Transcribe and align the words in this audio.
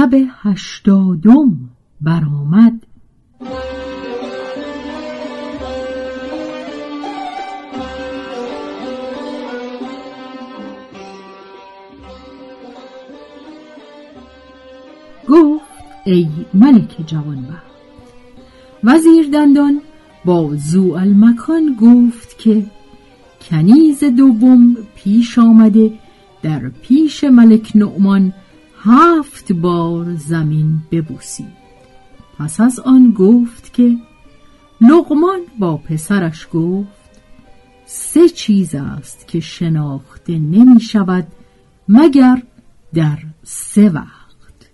شب 0.00 0.14
هشتادم 0.42 1.70
برآمد. 2.00 2.86
گفت 15.28 15.64
ای 16.06 16.28
ملک 16.54 16.96
جوانبخت 17.06 17.62
وزیر 18.84 19.28
دندان 19.32 19.80
با 20.24 20.50
زو 20.56 20.92
المکان 20.92 21.76
گفت 21.80 22.38
که 22.38 22.66
کنیز 23.50 24.04
دوم 24.04 24.76
پیش 24.94 25.38
آمده 25.38 25.92
در 26.42 26.68
پیش 26.68 27.24
ملک 27.24 27.72
نعمان 27.74 28.32
هفت 28.82 29.52
بار 29.52 30.14
زمین 30.14 30.82
ببوسید. 30.90 31.60
پس 32.38 32.60
از 32.60 32.78
آن 32.78 33.14
گفت 33.18 33.72
که 33.72 33.96
لغمان 34.80 35.40
با 35.58 35.76
پسرش 35.76 36.48
گفت 36.52 37.10
سه 37.86 38.28
چیز 38.28 38.74
است 38.74 39.28
که 39.28 39.40
شناخته 39.40 40.38
نمی 40.38 40.80
شود 40.80 41.26
مگر 41.88 42.42
در 42.94 43.18
سه 43.44 43.88
وقت. 43.90 44.70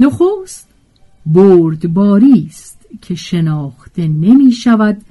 نخست 0.00 0.68
بردباری 1.26 2.46
است 2.46 2.86
که 3.02 3.14
شناخته 3.14 4.08
نمی 4.08 4.52
شود 4.52 5.02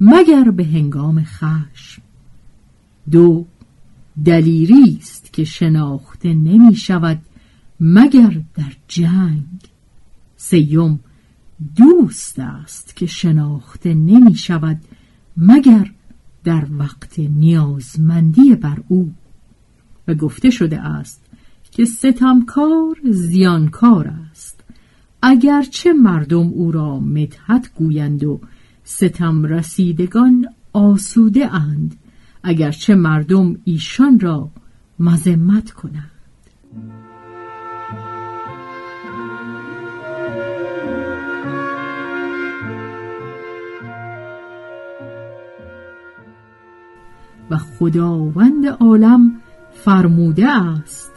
مگر 0.00 0.50
به 0.50 0.64
هنگام 0.64 1.24
خشم. 1.24 2.02
دو 3.10 3.46
دلیری 4.24 4.98
است 5.00 5.32
که 5.32 5.44
شناخته 5.44 6.34
نمی 6.34 6.76
شود 6.76 7.18
مگر 7.80 8.40
در 8.54 8.72
جنگ. 8.88 9.44
سیوم 10.36 11.00
دوست 11.76 12.38
است 12.38 12.96
که 12.96 13.06
شناخته 13.06 13.94
نمی 13.94 14.34
شود 14.34 14.80
مگر 15.36 15.90
در 16.44 16.66
وقت 16.70 17.18
نیازمندی 17.18 18.54
بر 18.54 18.78
او. 18.88 19.12
و 20.08 20.14
گفته 20.14 20.50
شده 20.50 20.80
است 20.80 21.22
که 21.70 21.84
ستمکار 21.84 22.96
زیانکار 23.10 24.14
است. 24.30 24.60
اگرچه 25.22 25.92
مردم 25.92 26.48
او 26.48 26.72
را 26.72 27.00
مدحت 27.00 27.70
گویند 27.74 28.24
و 28.24 28.40
ستم 28.84 29.44
رسیدگان 29.44 30.46
آسوده 30.72 31.54
اند 31.54 31.96
اگرچه 32.42 32.94
مردم 32.94 33.56
ایشان 33.64 34.20
را 34.20 34.50
مذمت 34.98 35.70
کنند. 35.70 36.10
و 47.50 47.56
خداوند 47.56 48.66
عالم 48.66 49.32
فرموده 49.74 50.48
است. 50.48 51.12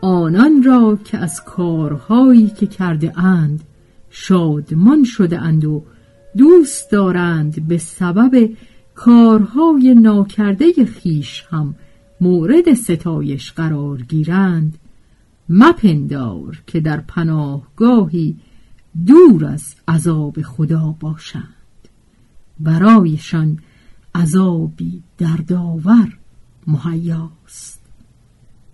آنان 0.00 0.62
را 0.62 0.98
که 1.04 1.18
از 1.18 1.44
کارهایی 1.44 2.48
که 2.48 2.66
کرده 2.66 3.18
اند 3.18 3.64
شادمان 4.10 5.04
شده 5.04 5.38
اند 5.38 5.64
و 5.64 5.84
دوست 6.36 6.90
دارند 6.90 7.68
به 7.68 7.78
سبب 7.78 8.50
کارهای 8.94 9.94
ناکرده 9.94 10.84
خیش 10.84 11.44
هم 11.50 11.74
مورد 12.20 12.74
ستایش 12.74 13.52
قرار 13.52 14.02
گیرند 14.02 14.78
مپندار 15.48 16.62
که 16.66 16.80
در 16.80 17.00
پناهگاهی 17.00 18.36
دور 19.06 19.44
از 19.44 19.74
عذاب 19.88 20.42
خدا 20.42 20.96
باشند. 21.00 21.54
برایشان 22.60 23.58
عذابی 24.14 25.02
دردآور 25.18 26.18
مهیاست. 26.66 27.82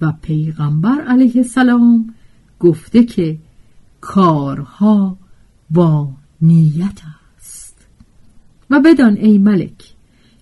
و 0.00 0.12
پیغمبر 0.22 1.00
علیه 1.00 1.36
السلام 1.36 2.14
گفته 2.60 3.04
که 3.04 3.38
کارها 4.00 5.16
با 5.70 6.12
نیت 6.42 7.00
است. 7.36 7.86
و 8.70 8.80
بدان 8.80 9.16
ای 9.16 9.38
ملک 9.38 9.94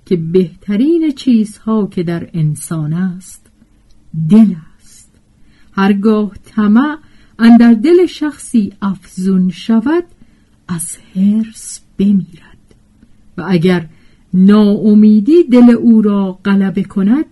که 0.07 0.17
بهترین 0.17 1.13
چیزها 1.17 1.87
که 1.87 2.03
در 2.03 2.31
انسان 2.33 2.93
است 2.93 3.47
دل 4.31 4.55
است. 4.79 5.11
هرگاه 5.73 6.33
طمع 6.45 6.99
اندر 7.39 7.75
دل 7.75 8.07
شخصی 8.07 8.73
افزون 8.83 9.51
شود 9.51 10.05
از 10.69 10.97
حرس 11.15 11.81
بمیرد. 11.99 12.57
و 13.37 13.45
اگر 13.49 13.89
ناامیدی 14.39 15.45
دل 15.45 15.71
او 15.71 16.03
را 16.03 16.39
غلبه 16.45 16.85
کند 16.85 17.25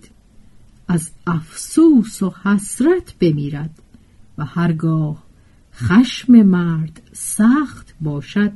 از 0.89 1.11
افسوس 1.27 2.23
و 2.23 2.33
حسرت 2.45 3.15
بمیرد 3.21 3.71
و 4.39 4.45
هرگاه 4.45 5.25
خشم 5.75 6.33
مرد 6.33 7.03
سخت 7.13 7.95
باشد 8.01 8.53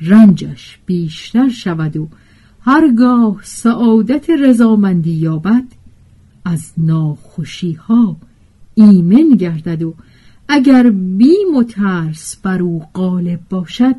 رنجش 0.00 0.78
بیشتر 0.86 1.48
شود 1.48 1.96
و 1.96 2.08
هرگاه 2.60 3.40
سعادت 3.42 4.30
رضامندی 4.30 5.12
یابد 5.12 5.64
از 6.44 6.72
ناخوشی 6.76 7.72
ها 7.72 8.16
ایمن 8.74 9.36
گردد 9.36 9.82
و 9.82 9.94
اگر 10.48 10.90
بیم 10.90 11.56
و 11.56 11.62
ترس 11.62 12.36
بر 12.36 12.62
او 12.62 12.82
غالب 12.94 13.40
باشد 13.50 13.94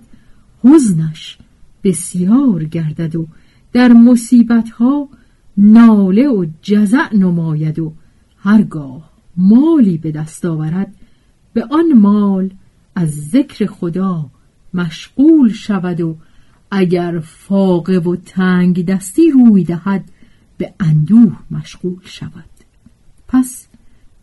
حزنش 0.63 1.37
بسیار 1.83 2.63
گردد 2.63 3.15
و 3.15 3.27
در 3.73 3.93
مصیبت 3.93 4.69
ها 4.69 5.09
ناله 5.57 6.27
و 6.27 6.45
جزع 6.61 7.15
نماید 7.15 7.79
و 7.79 7.93
هرگاه 8.37 9.09
مالی 9.37 9.97
به 9.97 10.11
دست 10.11 10.45
آورد 10.45 10.95
به 11.53 11.65
آن 11.71 11.93
مال 11.93 12.49
از 12.95 13.09
ذکر 13.09 13.65
خدا 13.65 14.29
مشغول 14.73 15.51
شود 15.53 16.01
و 16.01 16.15
اگر 16.71 17.19
فاقه 17.19 17.97
و 17.97 18.15
تنگ 18.15 18.85
دستی 18.85 19.31
روی 19.31 19.63
دهد 19.63 20.03
به 20.57 20.73
اندوه 20.79 21.37
مشغول 21.51 21.99
شود. 22.03 22.49
پس 23.27 23.67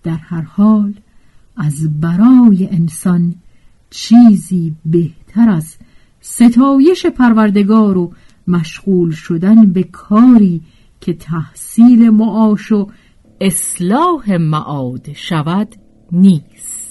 در 0.03 0.17
هر 0.17 0.43
حال 0.43 0.95
از 1.57 2.01
برای 2.01 2.69
انسان 2.71 3.35
چیزی 3.91 4.75
بهتر 4.85 5.49
از 5.49 5.77
ستایش 6.21 7.07
پروردگار 7.07 7.99
و 7.99 8.13
مشغول 8.49 9.11
شدن 9.11 9.73
به 9.73 9.83
کاری 9.83 10.63
که 11.01 11.13
تحصیل 11.13 12.11
معاش 12.11 12.73
و 12.73 12.91
اصلاح 13.41 14.37
معاد 14.37 15.13
شود 15.13 15.77
نیست. 16.13 16.86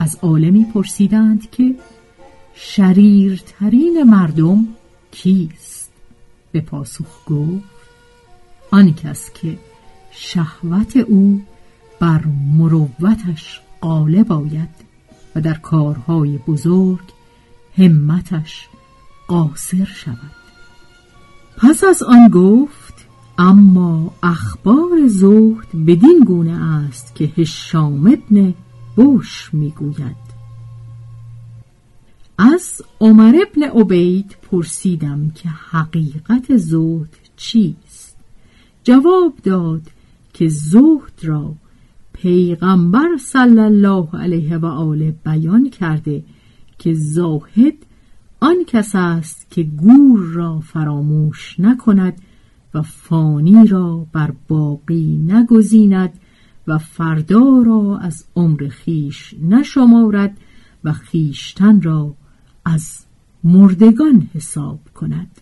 از 0.00 0.18
عالمی 0.22 0.64
پرسیدند 0.64 1.50
که 1.50 1.74
شریرترین 2.54 4.02
مردم 4.02 4.68
کیست؟ 5.10 5.92
به 6.52 6.60
پاسخ 6.60 7.24
گفت 7.26 7.64
آن 8.70 8.94
کس 8.94 9.30
که 9.34 9.58
شهوت 10.10 10.96
او 10.96 11.42
بر 12.00 12.24
مروتش 12.56 13.60
غالب 13.82 14.32
آید 14.32 14.68
و 15.34 15.40
در 15.40 15.54
کارهای 15.54 16.38
بزرگ 16.38 17.00
همتش 17.78 18.68
قاصر 19.28 19.84
شود. 19.84 20.40
پس 21.56 21.84
از 21.84 22.02
آن 22.02 22.28
گفت 22.28 22.94
اما 23.38 24.14
اخبار 24.22 25.06
زهد 25.06 25.68
بدین 25.86 26.24
گونه 26.26 26.84
است 26.86 27.14
که 27.14 27.24
هشام 27.36 28.06
ابن 28.06 28.54
بوش 28.96 29.50
می‌گوید. 29.54 30.30
از 32.38 32.82
عمر 33.00 33.34
ابن 33.48 33.62
عبید 33.62 34.36
پرسیدم 34.42 35.30
که 35.30 35.48
حقیقت 35.48 36.56
زهد 36.56 37.16
چیست؟ 37.36 38.16
جواب 38.84 39.34
داد 39.42 39.82
که 40.32 40.48
زهد 40.48 41.12
را 41.22 41.54
پیغمبر 42.12 43.08
صلی 43.18 43.60
الله 43.60 44.08
علیه 44.12 44.56
و 44.56 44.66
آله 44.66 45.14
بیان 45.24 45.70
کرده 45.70 46.22
که 46.78 46.94
زاهد 46.94 47.74
آن 48.40 48.56
کس 48.66 48.90
است 48.94 49.50
که 49.50 49.62
گور 49.62 50.20
را 50.20 50.60
فراموش 50.60 51.60
نکند 51.60 52.14
و 52.74 52.82
فانی 52.82 53.66
را 53.66 54.06
بر 54.12 54.32
باقی 54.48 55.24
نگزیند 55.26 56.12
و 56.70 56.78
فردا 56.78 57.62
را 57.66 57.98
از 57.98 58.24
عمر 58.36 58.68
خیش 58.68 59.34
نشمارد 59.42 60.38
و 60.84 60.92
خیشتن 60.92 61.80
را 61.82 62.14
از 62.64 63.06
مردگان 63.44 64.28
حساب 64.34 64.80
کند. 64.94 65.40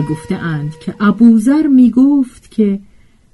و 0.00 0.02
گفته 0.02 0.34
اند 0.36 0.78
که 0.78 0.94
ابوذر 1.00 1.66
می 1.66 1.90
گفت 1.90 2.50
که 2.50 2.80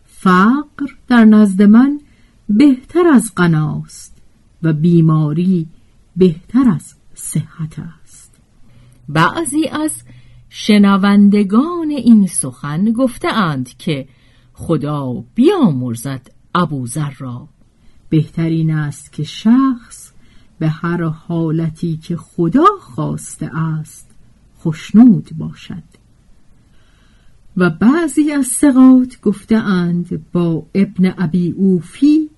فقر 0.05 0.87
در 1.09 1.25
نزد 1.25 1.63
من 1.63 2.01
بهتر 2.49 3.07
از 3.07 3.33
غناست 3.37 4.17
و 4.63 4.73
بیماری 4.73 5.69
بهتر 6.17 6.69
از 6.69 6.95
صحت 7.15 7.79
است. 7.79 8.35
بعضی 9.09 9.69
از 9.69 9.93
شنوندگان 10.49 11.91
این 11.91 12.27
سخن 12.27 12.93
گفته 12.93 13.29
اند 13.29 13.69
که 13.69 14.09
خدا 14.53 15.25
بیامرزد 15.35 16.31
ابوذر 16.55 17.11
را. 17.19 17.49
بهترین 18.09 18.71
است 18.71 19.13
که 19.13 19.25
شخص 19.25 20.13
به 20.59 20.69
هر 20.69 21.03
حالتی 21.03 21.97
که 21.97 22.17
خدا 22.17 22.67
خواسته 22.81 23.59
است 23.59 24.11
خشنود 24.61 25.31
باشد. 25.39 25.96
و 27.57 27.71
بعضی 27.71 28.33
از 28.33 28.47
سقات 28.47 29.21
گفته 29.21 29.57
اند 29.57 30.33
با 30.33 30.67
ابن 30.75 31.15
ابی 31.19 31.51
اوفی 31.51 32.31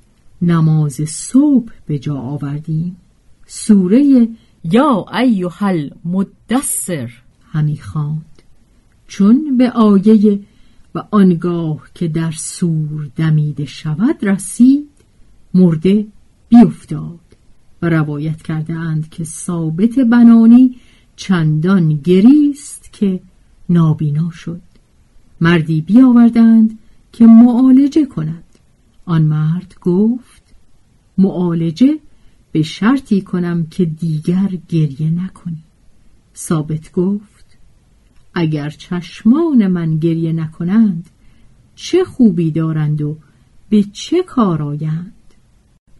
نماز 0.42 1.00
صبح 1.06 1.72
به 1.86 1.98
جا 1.98 2.16
آوردیم. 2.16 2.96
سوره 3.46 4.28
یا 4.64 5.06
ایها 5.20 5.66
المدثر. 5.66 7.10
همی 7.52 7.76
خواند. 7.76 8.42
چون 9.06 9.56
به 9.56 9.70
آیه 9.70 10.40
و 10.94 11.02
آنگاه 11.10 11.88
که 11.94 12.08
در 12.08 12.30
سور 12.30 13.10
دمیده 13.16 13.64
شود 13.64 14.24
رسید 14.24 14.88
مرده 15.54 16.06
بیفتاد 16.48 17.20
و 17.82 17.88
روایت 17.88 18.42
کرده 18.42 18.74
اند 18.74 19.08
که 19.10 19.24
ثابت 19.24 19.98
بنانی 19.98 20.76
چندان 21.16 21.96
گریست 21.96 22.92
که 22.92 23.20
نابینا 23.68 24.30
شد. 24.30 24.60
مردی 25.40 25.80
بیاوردند 25.80 26.78
که 27.12 27.26
معالجه 27.26 28.06
کند. 28.06 28.44
آن 29.04 29.22
مرد 29.22 29.74
گفت 29.80 30.42
معالجه 31.18 31.98
به 32.52 32.62
شرطی 32.62 33.20
کنم 33.20 33.66
که 33.66 33.84
دیگر 33.84 34.58
گریه 34.68 35.10
نکنی. 35.10 35.62
ثابت 36.36 36.92
گفت 36.92 37.44
اگر 38.34 38.70
چشمان 38.70 39.66
من 39.66 39.98
گریه 39.98 40.32
نکنند 40.32 41.10
چه 41.76 42.04
خوبی 42.04 42.50
دارند 42.50 43.02
و 43.02 43.16
به 43.68 43.84
چه 43.92 44.22
کار 44.22 44.62
آیند؟ 44.62 45.12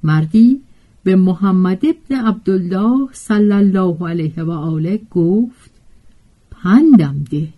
مردی 0.03 0.61
به 1.03 1.17
محمد 1.17 1.83
ابن 1.87 2.27
عبدالله 2.27 3.09
صلی 3.12 3.53
الله 3.53 4.09
علیه 4.09 4.43
و 4.43 4.51
آله 4.51 5.01
گفت 5.11 5.71
پندم 6.51 7.25
ده. 7.31 7.58